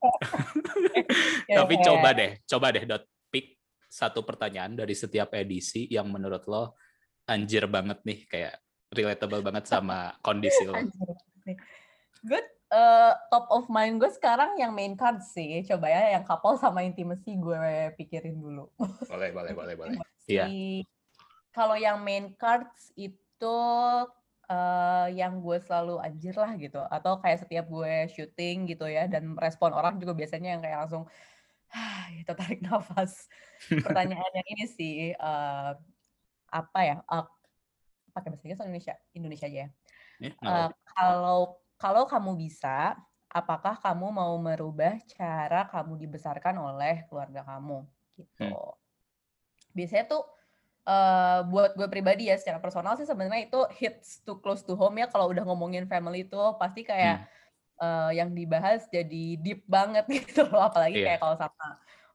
[1.60, 3.60] tapi coba deh, coba deh dot pick
[3.92, 6.80] satu pertanyaan dari setiap edisi yang menurut lo
[7.28, 8.56] anjir banget nih, kayak
[8.96, 10.80] relatable banget sama kondisi lo.
[12.24, 12.48] Good.
[12.70, 15.66] Uh, top of mind gue sekarang yang main card sih.
[15.66, 18.70] Coba ya yang couple sama intimacy gue pikirin dulu.
[19.10, 19.98] Boleh, boleh, boleh, boleh.
[20.30, 20.46] Iya
[21.60, 23.60] kalau yang main cards itu
[24.48, 26.80] uh, yang gue selalu anjir lah gitu.
[26.88, 31.04] Atau kayak setiap gue syuting gitu ya dan respon orang juga biasanya yang kayak langsung
[32.16, 33.28] itu tarik nafas.
[33.68, 35.76] Pertanyaan yang ini sih uh,
[36.48, 37.28] apa ya uh,
[38.16, 38.96] pakai bahasa Inggris Indonesia?
[39.12, 39.70] Indonesia aja ya.
[40.40, 42.96] Uh, kalau kalau kamu bisa
[43.28, 47.84] apakah kamu mau merubah cara kamu dibesarkan oleh keluarga kamu?
[48.16, 48.52] Gitu.
[48.52, 48.76] Hmm.
[49.72, 50.28] biasanya tuh
[50.90, 54.98] uh, buat gue pribadi ya secara personal sih sebenarnya itu hits too close to home
[54.98, 57.30] ya kalau udah ngomongin family itu pasti kayak hmm.
[57.86, 61.14] uh, yang dibahas jadi deep banget gitu loh apalagi yeah.
[61.14, 61.68] kayak kalau sama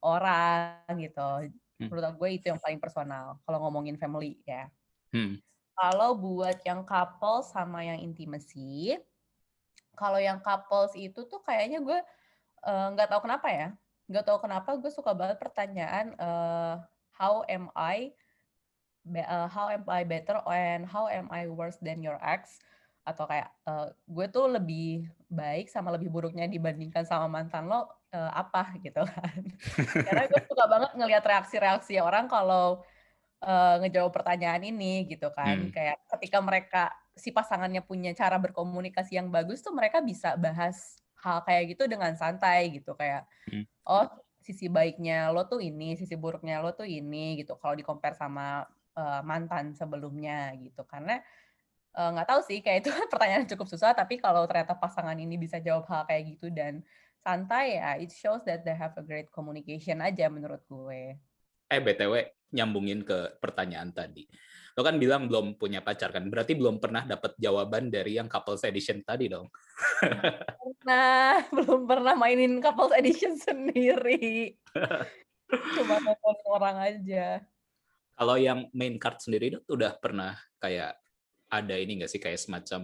[0.02, 1.30] orang gitu
[1.78, 1.88] hmm.
[1.88, 4.66] menurut gue itu yang paling personal kalau ngomongin family ya
[5.14, 5.38] hmm.
[5.78, 8.98] kalau buat yang couple sama yang intimacy
[9.94, 11.98] kalau yang couples itu tuh kayaknya gue
[12.66, 13.68] eh, nggak uh, tahu kenapa ya
[14.10, 16.82] nggak tahu kenapa gue suka banget pertanyaan uh,
[17.14, 18.12] how am I
[19.12, 22.60] uh, how am I better and how am I worse than your ex?
[23.04, 28.30] Atau kayak uh, gue tuh lebih baik sama lebih buruknya dibandingkan sama mantan lo uh,
[28.32, 28.72] apa?
[28.84, 29.40] Gitu kan.
[30.08, 32.80] Karena gue suka banget ngelihat reaksi-reaksi orang kalau
[33.44, 35.68] uh, ngejawab pertanyaan ini gitu kan.
[35.68, 35.72] Hmm.
[35.72, 41.44] kayak ketika mereka si pasangannya punya cara berkomunikasi yang bagus tuh mereka bisa bahas hal
[41.44, 42.96] kayak gitu dengan santai gitu.
[42.96, 43.64] Kayak hmm.
[43.84, 44.08] oh
[44.44, 47.56] sisi baiknya lo tuh ini sisi buruknya lo tuh ini gitu.
[47.60, 48.64] Kalau di compare sama
[48.96, 50.82] uh, mantan sebelumnya gitu.
[50.86, 51.20] Karena
[51.94, 55.62] nggak uh, tahu sih kayak itu pertanyaan cukup susah tapi kalau ternyata pasangan ini bisa
[55.62, 56.82] jawab hal kayak gitu dan
[57.22, 61.14] santai ya it shows that they have a great communication aja menurut gue.
[61.70, 64.26] Eh btw nyambungin ke pertanyaan tadi.
[64.74, 66.26] Lo kan bilang belum punya pacar kan?
[66.26, 69.46] Berarti belum pernah dapat jawaban dari yang couples edition tadi dong.
[70.82, 74.58] Nah belum pernah mainin couples edition sendiri.
[75.78, 77.38] Cuma nonton orang aja
[78.14, 80.94] kalau yang main card sendiri itu udah pernah kayak
[81.50, 82.82] ada ini nggak sih kayak semacam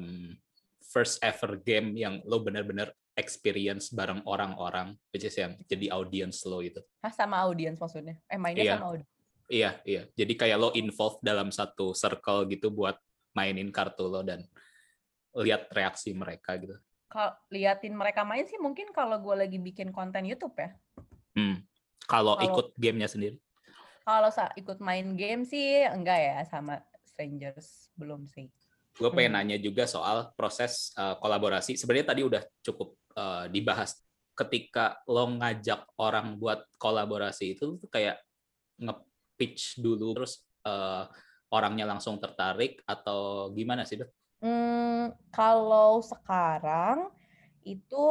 [0.90, 6.62] first ever game yang lo benar-benar experience bareng orang-orang, which is yang jadi audience lo
[6.64, 6.80] itu.
[7.04, 8.16] Hah, sama audience maksudnya?
[8.26, 8.74] Eh mainnya iya.
[8.78, 9.10] sama audience?
[9.50, 10.02] Iya, iya.
[10.14, 12.96] Jadi kayak lo involved dalam satu circle gitu buat
[13.34, 14.46] mainin kartu lo dan
[15.36, 16.74] lihat reaksi mereka gitu.
[17.10, 20.70] Kalau liatin mereka main sih mungkin kalau gue lagi bikin konten YouTube ya.
[21.34, 21.62] Hmm.
[22.06, 23.38] Kalau ikut gamenya sendiri?
[24.04, 28.48] Kalau ikut main game sih enggak ya sama strangers belum sih.
[28.96, 29.40] Gue pengen hmm.
[29.44, 31.76] nanya juga soal proses uh, kolaborasi.
[31.78, 33.96] Sebenarnya tadi udah cukup uh, dibahas
[34.34, 38.16] ketika lo ngajak orang buat kolaborasi itu tuh kayak
[38.80, 41.04] nge-pitch dulu terus uh,
[41.52, 44.10] orangnya langsung tertarik atau gimana sih, Dok?
[44.40, 47.12] Hmm, kalau sekarang
[47.60, 48.04] itu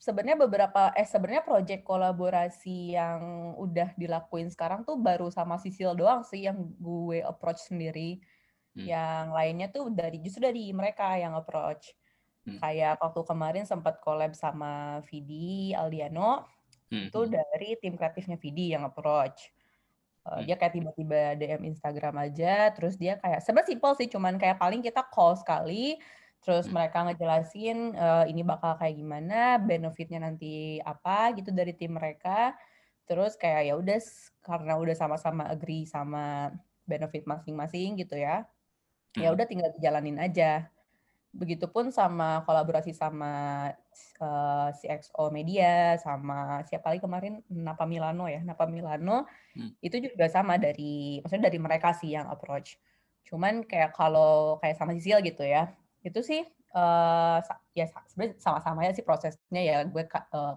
[0.00, 6.24] sebenarnya beberapa eh sebenarnya project kolaborasi yang udah dilakuin sekarang tuh baru sama Sisil doang
[6.24, 8.24] sih yang gue approach sendiri.
[8.74, 8.86] Hmm.
[8.88, 11.92] Yang lainnya tuh dari justru dari mereka yang approach.
[12.44, 12.60] Hmm.
[12.60, 16.44] Kayak waktu kemarin sempat collab sama Vidi Aldiano,
[16.92, 17.08] hmm.
[17.08, 17.32] itu hmm.
[17.32, 19.52] dari tim kreatifnya Vidi yang approach.
[20.24, 24.56] Uh, dia kayak tiba-tiba DM Instagram aja, terus dia kayak sebenarnya simpel sih, cuman kayak
[24.56, 26.00] paling kita call sekali,
[26.44, 26.76] terus hmm.
[26.76, 32.52] mereka ngejelasin uh, ini bakal kayak gimana, benefitnya nanti apa gitu dari tim mereka,
[33.08, 33.98] terus kayak ya udah
[34.44, 36.52] karena udah sama-sama agree sama
[36.84, 38.44] benefit masing-masing gitu ya,
[39.16, 40.68] ya udah tinggal dijalanin aja.
[41.34, 43.66] Begitupun sama kolaborasi sama
[44.22, 49.26] uh, CXO Media, sama siapa lagi kemarin Napa Milano ya, Napa Milano
[49.56, 49.80] hmm.
[49.82, 52.78] itu juga sama dari, maksudnya dari mereka sih yang approach.
[53.26, 55.74] Cuman kayak kalau kayak sama Sisil gitu ya,
[56.04, 56.44] itu sih
[56.76, 57.40] uh,
[57.72, 59.76] ya sebenarnya sama-sama ya sih prosesnya ya.
[59.88, 60.54] Gue uh,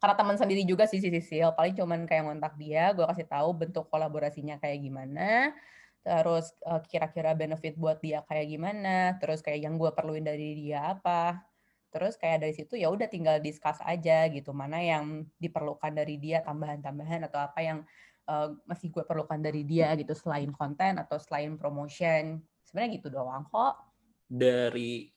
[0.00, 3.52] karena teman sendiri juga sih si Sisil, paling cuman kayak ngontak dia, gue kasih tahu
[3.52, 5.52] bentuk kolaborasinya kayak gimana.
[6.00, 10.96] Terus uh, kira-kira benefit buat dia kayak gimana, terus kayak yang gue perluin dari dia
[10.96, 11.44] apa,
[11.92, 14.56] terus kayak dari situ ya udah tinggal discuss aja gitu.
[14.56, 17.78] Mana yang diperlukan dari dia tambahan-tambahan atau apa yang
[18.24, 20.16] uh, masih gue perlukan dari dia gitu.
[20.16, 22.40] Selain konten atau selain promotion.
[22.64, 23.89] Sebenarnya gitu doang kok
[24.30, 25.10] dari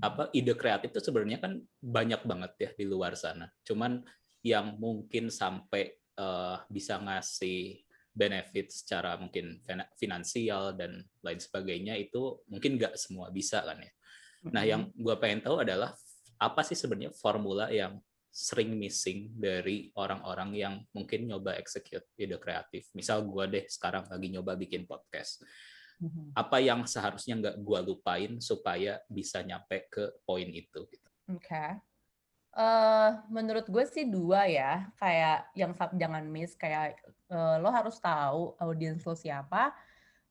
[0.00, 4.02] apa ide kreatif itu sebenarnya kan banyak banget ya di luar sana cuman
[4.42, 9.60] yang mungkin sampai uh, bisa ngasih benefit secara mungkin
[10.00, 13.92] finansial dan lain sebagainya itu mungkin nggak semua bisa kan ya.
[14.48, 15.92] Nah yang gue pengen tahu adalah
[16.40, 18.00] apa sih sebenarnya formula yang
[18.32, 22.88] sering missing dari orang-orang yang mungkin nyoba execute ide kreatif.
[22.96, 25.44] Misal gue deh sekarang lagi nyoba bikin podcast.
[26.36, 30.84] Apa yang seharusnya nggak gue lupain supaya bisa nyampe ke poin itu?
[30.88, 31.08] Gitu.
[31.32, 31.46] Oke.
[31.46, 31.70] Okay.
[32.56, 36.96] Uh, menurut gue sih dua ya, kayak yang jangan miss, kayak
[37.28, 39.76] uh, lo harus tahu audiens lo siapa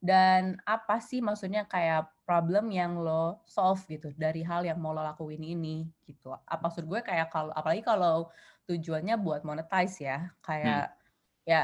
[0.06, 5.02] dan apa sih maksudnya kayak problem yang lo solve gitu dari hal yang mau lo
[5.02, 6.34] lakuin ini gitu.
[6.46, 8.30] Apa maksud gue kayak kalau apalagi kalau
[8.66, 11.50] tujuannya buat monetize ya, kayak hmm.
[11.50, 11.64] ya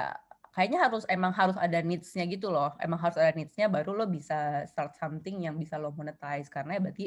[0.52, 2.76] kayaknya harus emang harus ada needs-nya gitu loh.
[2.78, 6.82] Emang harus ada needs-nya baru lo bisa start something yang bisa lo monetize karena ya
[6.84, 7.06] berarti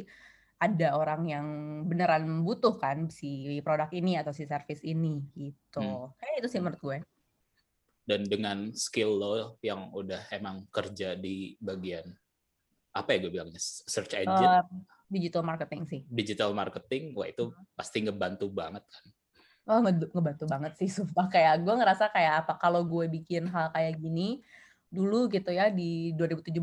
[0.64, 1.46] ada orang yang
[1.84, 5.82] beneran membutuhkan si produk ini atau si service ini gitu.
[5.84, 6.08] Hmm.
[6.16, 6.98] Kayak itu sih menurut gue.
[8.04, 9.32] Dan dengan skill lo
[9.64, 12.04] yang udah emang kerja di bagian
[12.94, 14.62] apa ya gue bilangnya search engine, uh,
[15.10, 16.00] digital marketing sih.
[16.06, 17.74] Digital marketing, wah itu hmm.
[17.74, 19.04] pasti ngebantu banget kan.
[19.64, 21.32] Oh ngebantu banget sih, sumpah.
[21.32, 24.44] Kayak gue ngerasa kayak apa kalau gue bikin hal kayak gini,
[24.92, 26.60] dulu gitu ya di 2017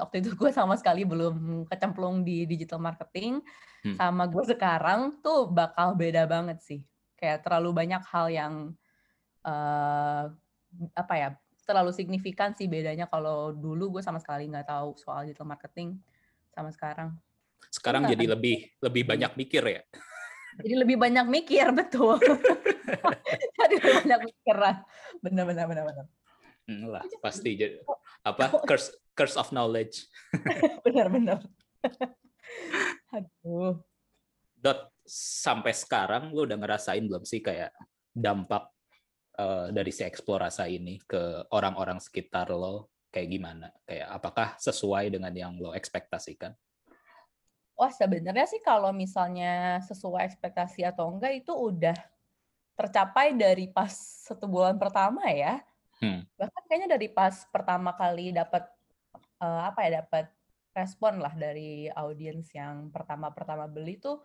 [0.00, 3.44] waktu itu gue sama sekali belum kecemplung di digital marketing.
[3.78, 3.94] Hmm.
[3.94, 6.80] sama gue sekarang tuh bakal beda banget sih.
[7.14, 8.54] Kayak terlalu banyak hal yang
[9.46, 10.24] uh,
[10.98, 11.28] apa ya
[11.62, 16.00] terlalu signifikan sih bedanya kalau dulu gue sama sekali nggak tahu soal digital marketing
[16.50, 17.14] sama sekarang.
[17.70, 19.82] Sekarang jadi lebih lebih banyak mikir ya
[20.58, 22.18] jadi lebih banyak mikir betul.
[22.18, 24.56] Jadi lebih banyak mikir
[25.22, 26.06] benar benar benar benar.
[26.68, 27.80] Hmm, lah pasti jadi
[28.26, 28.60] apa?
[28.66, 30.04] curse curse of knowledge.
[30.84, 31.40] Benar-benar
[33.16, 33.80] aduh.
[34.58, 37.72] Dot sampai sekarang lu udah ngerasain belum sih kayak
[38.12, 38.68] dampak
[39.38, 42.92] uh, dari si eksplorasi ini ke orang-orang sekitar lo?
[43.08, 43.66] Kayak gimana?
[43.88, 46.52] Kayak apakah sesuai dengan yang lo ekspektasikan
[47.78, 51.94] Wah sebenarnya sih kalau misalnya sesuai ekspektasi atau enggak itu udah
[52.74, 53.94] tercapai dari pas
[54.26, 55.62] satu bulan pertama ya.
[56.02, 56.26] Hmm.
[56.34, 58.66] Bahkan kayaknya dari pas pertama kali dapat
[59.38, 60.26] uh, apa ya dapat
[60.74, 64.22] respon lah dari audiens yang pertama-pertama beli tuh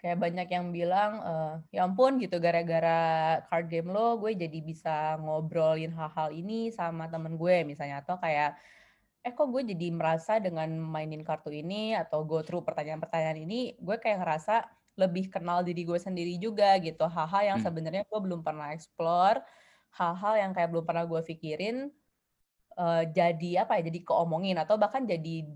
[0.00, 5.14] kayak banyak yang bilang uh, ya ampun gitu gara-gara card game lo gue jadi bisa
[5.20, 8.58] ngobrolin hal-hal ini sama temen gue misalnya atau kayak
[9.22, 13.96] eh kok gue jadi merasa dengan mainin kartu ini atau go through pertanyaan-pertanyaan ini gue
[14.02, 14.66] kayak ngerasa
[14.98, 17.66] lebih kenal diri gue sendiri juga gitu hal-hal yang hmm.
[17.70, 19.38] sebenarnya gue belum pernah explore
[19.94, 21.88] hal-hal yang kayak belum pernah gue pikirin
[22.76, 25.46] uh, jadi apa ya jadi keomongin atau bahkan jadi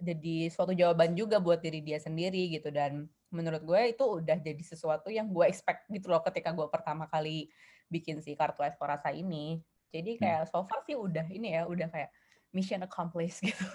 [0.00, 4.62] jadi suatu jawaban juga buat diri dia sendiri gitu dan menurut gue itu udah jadi
[4.64, 7.52] sesuatu yang gue expect gitu loh ketika gue pertama kali
[7.92, 9.60] bikin si kartu Esporasa ini
[9.92, 10.20] jadi hmm.
[10.24, 12.10] kayak so far sih udah ini ya udah kayak
[12.50, 13.66] mission accomplished gitu.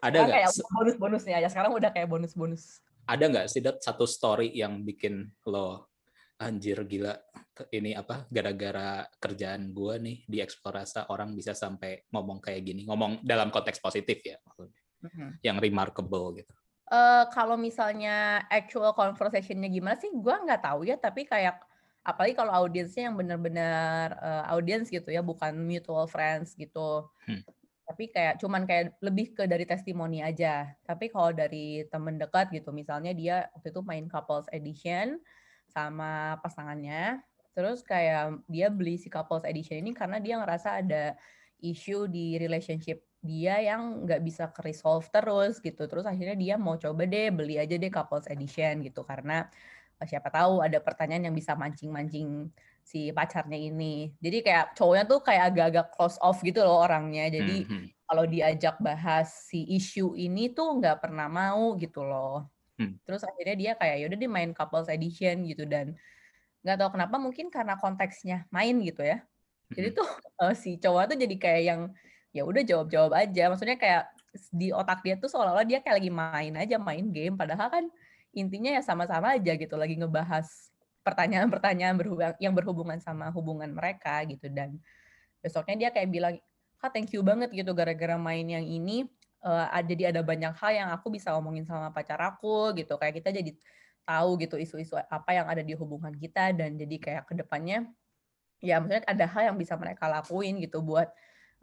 [0.00, 2.80] Ada nggak kayak bonus-bonusnya aja sekarang udah kayak bonus-bonus.
[3.04, 5.90] Ada nggak sih satu story yang bikin lo
[6.40, 7.12] anjir gila
[7.68, 13.20] ini apa gara-gara kerjaan gue nih di eksplorasa orang bisa sampai ngomong kayak gini ngomong
[13.20, 15.30] dalam konteks positif ya maksudnya mm-hmm.
[15.44, 16.54] yang remarkable gitu.
[16.90, 21.60] Uh, kalau misalnya actual conversationnya gimana sih gue nggak tahu ya tapi kayak
[22.02, 27.44] apalagi kalau audiensnya yang benar-benar uh, audiens gitu ya bukan mutual friends gitu hmm.
[27.84, 32.72] tapi kayak cuman kayak lebih ke dari testimoni aja tapi kalau dari temen dekat gitu
[32.72, 35.20] misalnya dia waktu itu main couples edition
[35.70, 37.22] sama pasangannya.
[37.54, 41.14] Terus kayak dia beli si couples edition ini karena dia ngerasa ada
[41.62, 45.86] isu di relationship dia yang nggak bisa ke resolve terus gitu.
[45.86, 49.46] Terus akhirnya dia mau coba deh beli aja deh couples edition gitu karena
[50.08, 52.48] siapa tahu ada pertanyaan yang bisa mancing-mancing
[52.80, 54.10] si pacarnya ini.
[54.18, 57.28] Jadi kayak cowoknya tuh kayak agak-agak close off gitu loh orangnya.
[57.28, 57.84] Jadi mm -hmm.
[58.08, 62.48] kalau diajak bahas si isu ini tuh nggak pernah mau gitu loh.
[62.80, 62.96] Hmm.
[63.04, 65.92] Terus akhirnya dia kayak yaudah dia main couples edition gitu dan
[66.64, 69.20] nggak tahu kenapa mungkin karena konteksnya main gitu ya.
[69.70, 69.96] Jadi hmm.
[70.00, 70.08] tuh
[70.40, 71.80] uh, si cowok tuh jadi kayak yang
[72.32, 73.52] ya udah jawab-jawab aja.
[73.52, 74.08] Maksudnya kayak
[74.50, 77.84] di otak dia tuh seolah-olah dia kayak lagi main aja main game padahal kan
[78.30, 80.46] intinya ya sama-sama aja gitu lagi ngebahas
[81.02, 84.46] pertanyaan-pertanyaan berhubung yang berhubungan sama hubungan mereka gitu.
[84.52, 84.78] Dan
[85.40, 86.34] besoknya dia kayak bilang
[86.80, 89.08] kak thank you banget gitu gara-gara main yang ini.
[89.40, 92.94] Uh, jadi ada banyak hal yang aku bisa ngomongin sama pacar aku gitu.
[93.00, 93.50] Kayak kita jadi
[94.04, 97.88] tahu gitu isu-isu apa yang ada di hubungan kita dan jadi kayak ke depannya
[98.60, 101.08] ya maksudnya ada hal yang bisa mereka lakuin gitu buat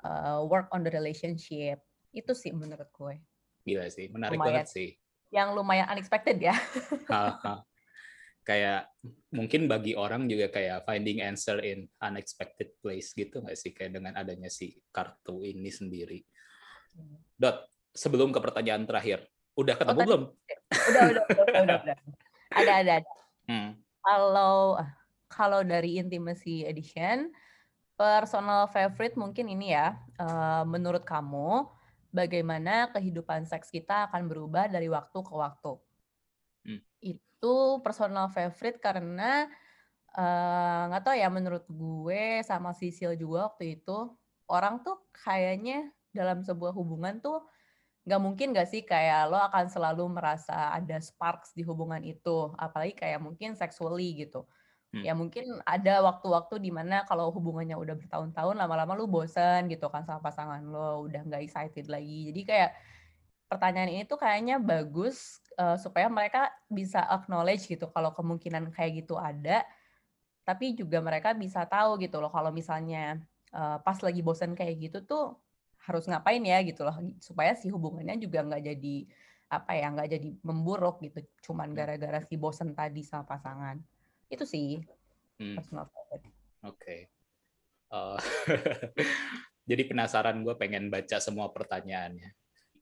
[0.01, 1.81] uh, work on the relationship.
[2.09, 3.21] Itu sih menurut gue.
[3.67, 4.89] Gila sih menarik lumayan, banget sih
[5.33, 6.55] yang lumayan unexpected ya
[8.47, 8.87] kayak
[9.35, 14.15] mungkin bagi orang juga kayak finding answer in unexpected place gitu nggak sih kayak dengan
[14.15, 16.23] adanya si kartu ini sendiri
[17.37, 20.21] Dot, sebelum ke pertanyaan terakhir, udah oh, ketemu oh, belum?
[20.89, 21.97] Udah, udah, udah, udah, udah.
[22.53, 23.13] Ada, ada, ada.
[23.45, 23.71] Hmm.
[24.01, 24.55] Kalau
[25.27, 27.29] kalau dari intimacy edition,
[27.93, 29.93] personal favorite mungkin ini ya.
[30.17, 31.69] Uh, menurut kamu,
[32.11, 35.73] bagaimana kehidupan seks kita akan berubah dari waktu ke waktu?
[36.67, 36.81] Hmm.
[37.03, 39.47] Itu personal favorite karena
[40.11, 44.11] eh, nggak uh, tahu ya menurut gue sama Sisil juga waktu itu
[44.47, 47.43] orang tuh kayaknya dalam sebuah hubungan tuh
[48.07, 52.95] nggak mungkin gak sih kayak lo akan selalu merasa ada sparks di hubungan itu apalagi
[52.95, 54.47] kayak mungkin sexually gitu
[54.97, 55.05] hmm.
[55.05, 60.03] ya mungkin ada waktu-waktu di mana kalau hubungannya udah bertahun-tahun lama-lama lo bosen gitu kan
[60.03, 62.71] sama pasangan lo udah nggak excited lagi jadi kayak
[63.47, 69.15] pertanyaan ini tuh kayaknya bagus uh, supaya mereka bisa acknowledge gitu kalau kemungkinan kayak gitu
[69.15, 69.63] ada
[70.43, 73.19] tapi juga mereka bisa tahu gitu loh kalau misalnya
[73.55, 75.35] uh, pas lagi bosen kayak gitu tuh
[75.87, 78.95] harus ngapain ya gitu loh supaya si hubungannya juga nggak jadi
[79.47, 81.77] apa ya nggak jadi memburuk gitu cuman hmm.
[81.79, 83.79] gara-gara si bosen tadi sama pasangan
[84.27, 84.81] itu sih
[85.39, 85.55] hmm.
[85.57, 86.27] personal Oke.
[86.73, 86.99] Okay.
[87.87, 88.19] Uh,
[89.69, 92.33] jadi penasaran gue pengen baca semua pertanyaannya.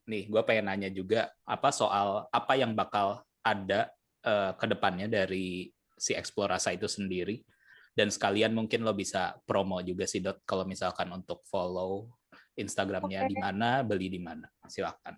[0.09, 3.91] Nih gue pengen nanya juga apa soal apa yang bakal ada
[4.25, 7.43] uh, ke depannya dari si eksplorasa itu sendiri
[7.95, 12.11] dan sekalian mungkin lo bisa promo juga sih dot kalau misalkan untuk follow
[12.55, 13.31] Instagramnya okay.
[13.31, 14.47] di mana, beli di mana.
[14.67, 15.15] Silakan.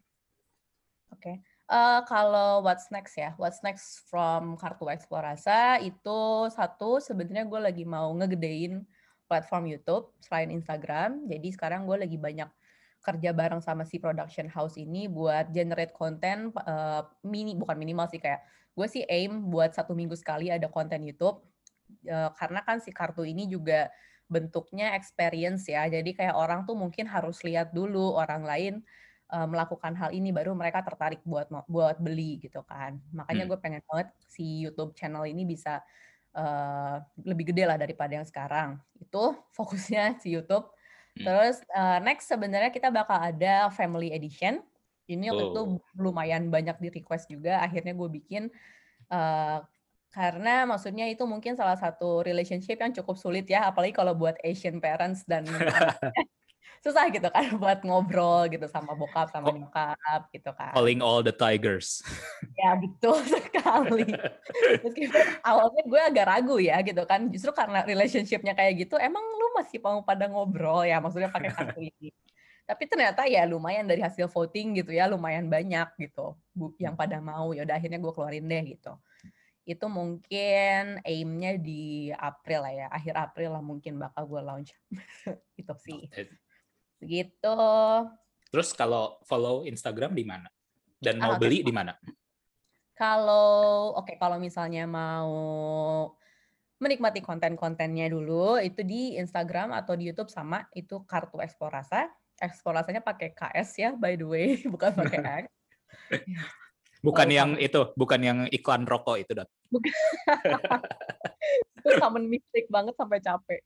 [1.13, 1.21] Oke.
[1.21, 1.35] Okay.
[1.67, 7.83] Uh, kalau what's next ya, what's next from Kartu Eksplorasa itu satu sebenarnya gue lagi
[7.83, 8.87] mau ngegedein
[9.27, 11.27] platform YouTube selain Instagram.
[11.27, 12.47] Jadi sekarang gue lagi banyak
[13.03, 18.19] kerja bareng sama si production house ini buat generate konten uh, mini bukan minimal sih
[18.19, 21.43] kayak gue sih aim buat satu minggu sekali ada konten YouTube
[22.07, 23.91] uh, karena kan si kartu ini juga
[24.31, 25.83] bentuknya experience ya.
[25.91, 28.73] Jadi kayak orang tuh mungkin harus lihat dulu orang lain
[29.31, 32.99] uh, melakukan hal ini baru mereka tertarik buat buat beli gitu kan.
[33.11, 33.51] Makanya hmm.
[33.51, 35.83] gue pengen banget si YouTube channel ini bisa
[36.35, 38.79] uh, lebih gede lah daripada yang sekarang.
[38.99, 40.67] Itu fokusnya si YouTube.
[41.17, 41.23] Hmm.
[41.23, 44.63] Terus uh, next sebenarnya kita bakal ada family edition.
[45.07, 45.51] Ini waktu oh.
[45.55, 45.61] itu
[45.95, 47.63] lumayan banyak di request juga.
[47.63, 48.51] Akhirnya gue bikin
[49.07, 49.63] uh,
[50.11, 54.81] karena maksudnya itu mungkin salah satu relationship yang cukup sulit ya, apalagi kalau buat Asian
[54.81, 55.45] parents dan
[56.81, 60.73] susah gitu kan buat ngobrol gitu sama bokap sama nyokap gitu kan.
[60.73, 62.01] Calling all the tigers.
[62.57, 64.07] Ya betul sekali.
[64.83, 69.47] Meskipun awalnya gue agak ragu ya gitu kan, justru karena relationshipnya kayak gitu, emang lu
[69.57, 72.09] masih mau pada ngobrol ya, maksudnya pakai kartu ini.
[72.67, 76.35] Tapi ternyata ya lumayan dari hasil voting gitu ya, lumayan banyak gitu
[76.77, 77.55] yang pada mau.
[77.55, 78.91] Ya udah akhirnya gue keluarin deh gitu
[79.67, 84.71] itu mungkin aimnya di April lah ya, akhir April lah mungkin bakal gue launch.
[85.59, 86.07] itu sih.
[87.01, 87.57] Gitu.
[88.47, 90.47] Terus kalau follow Instagram di mana?
[90.97, 91.93] Dan mau ah, beli di mana?
[92.97, 95.29] Kalau oke okay, kalau misalnya mau
[96.77, 102.09] menikmati konten-kontennya dulu itu di Instagram atau di YouTube sama itu kartu Eksplorasa.
[102.37, 105.45] Eksplorasanya pakai KS ya by the way, bukan pakai X.
[106.97, 107.61] Bukan oh, yang kamu.
[107.61, 109.45] itu, bukan yang iklan rokok itu, Dot.
[109.69, 109.93] Bukan.
[111.77, 113.61] itu common mistake banget sampai capek.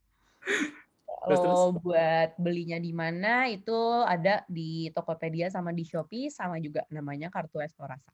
[1.22, 7.30] Kalau buat belinya di mana itu ada di Tokopedia sama di Shopee sama juga namanya
[7.30, 8.10] kartu Eksplorasa.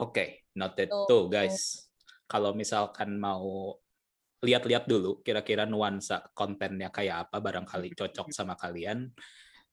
[0.00, 0.88] Oke, okay, noted.
[0.88, 1.84] Tuh guys,
[2.24, 3.76] kalau misalkan mau
[4.44, 9.08] lihat-lihat dulu kira-kira nuansa kontennya kayak apa barangkali cocok sama kalian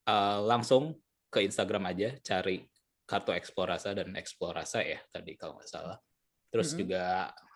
[0.07, 0.95] uh, langsung
[1.27, 2.63] ke Instagram aja cari
[3.03, 5.99] kartu eksplorasa dan eksplorasa ya tadi kalau nggak salah
[6.47, 6.79] terus mm -hmm.
[6.79, 7.03] juga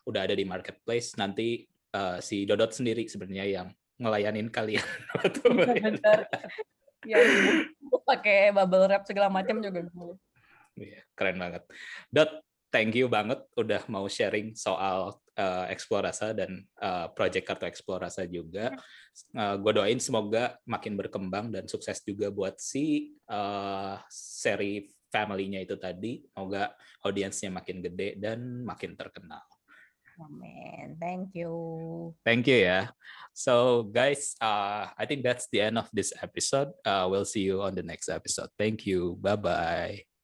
[0.06, 1.64] udah ada di marketplace nanti
[1.96, 3.68] uh, si Dodot sendiri sebenarnya yang
[4.02, 4.84] ngelayanin kalian
[7.10, 7.18] ya
[8.06, 10.18] pakai bubble wrap segala macam juga boleh
[10.76, 11.64] Iya, keren banget.
[12.12, 18.28] Dot, thank you banget udah mau sharing soal uh, Explorasa dan uh, project kartu Explorasa
[18.28, 18.76] juga.
[19.32, 25.80] Uh, gue doain semoga makin berkembang dan sukses juga buat si uh, seri family-nya itu
[25.80, 26.28] tadi.
[26.28, 26.76] Semoga
[27.08, 29.55] audiensnya makin gede dan makin terkenal.
[30.20, 30.98] Amen.
[31.00, 32.16] Thank you.
[32.24, 32.96] Thank you Yeah.
[33.36, 36.72] So guys, uh, I think that's the end of this episode.
[36.86, 38.50] Uh, we'll see you on the next episode.
[38.58, 39.20] Thank you.
[39.20, 40.15] Bye bye.